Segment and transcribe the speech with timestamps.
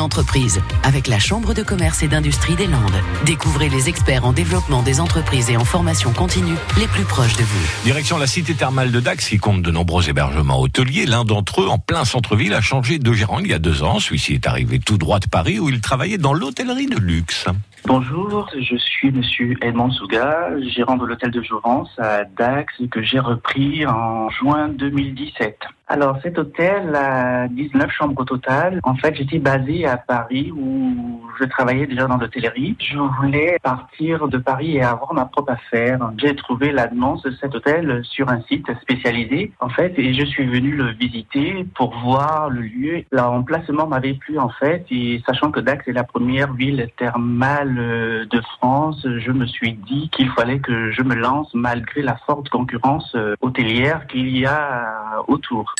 [0.00, 3.02] une entreprise avec la Chambre de commerce et d'industrie des Landes.
[3.26, 7.42] Découvrez les experts en développement des entreprises et en formation continue les plus proches de
[7.42, 7.82] vous.
[7.84, 11.04] Direction la cité thermale de Dax qui compte de nombreux hébergements hôteliers.
[11.04, 14.00] L'un d'entre eux, en plein centre-ville, a changé de gérant il y a deux ans.
[14.00, 17.46] Celui-ci est arrivé tout droit de Paris où il travaillait dans l'hôtellerie de luxe.
[17.86, 23.18] Bonjour, je suis Monsieur Edmond Souga, gérant de l'hôtel de Jouvence à Dax que j'ai
[23.18, 25.58] repris en juin 2017.
[25.92, 28.78] Alors cet hôtel a 19 chambres au total.
[28.84, 32.76] En fait, j'étais basé à Paris où je travaillais déjà dans l'hôtellerie.
[32.78, 36.12] Je voulais partir de Paris et avoir ma propre affaire.
[36.16, 40.46] J'ai trouvé l'annonce de cet hôtel sur un site spécialisé en fait et je suis
[40.46, 43.02] venu le visiter pour voir le lieu.
[43.10, 48.40] L'emplacement m'avait plu en fait et sachant que Dax est la première ville thermale de
[48.58, 53.16] France, je me suis dit qu'il fallait que je me lance malgré la forte concurrence
[53.40, 55.74] hôtelière qu'il y a autour.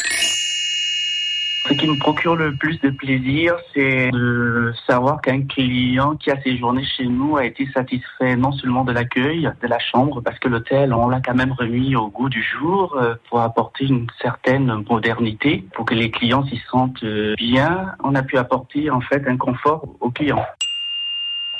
[1.69, 6.41] Ce qui me procure le plus de plaisir, c'est de savoir qu'un client qui a
[6.41, 10.49] séjourné chez nous a été satisfait non seulement de l'accueil de la chambre, parce que
[10.49, 15.63] l'hôtel, on l'a quand même remis au goût du jour pour apporter une certaine modernité,
[15.75, 17.05] pour que les clients s'y sentent
[17.37, 17.93] bien.
[18.03, 20.45] On a pu apporter en fait un confort aux clients.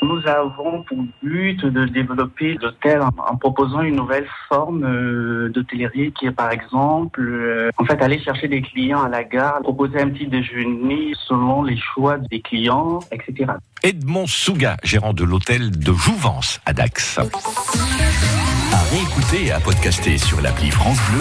[0.03, 6.27] Nous avons pour but de développer l'hôtel en, proposant une nouvelle forme euh, d'hôtellerie qui
[6.27, 10.09] est par exemple, euh, en fait, aller chercher des clients à la gare, proposer un
[10.09, 13.53] petit déjeuner selon les choix des clients, etc.
[13.83, 17.19] Edmond Souga, gérant de l'hôtel de Jouvence à Dax.
[18.73, 21.09] À réécouter et à podcaster sur l'appli France Bleu.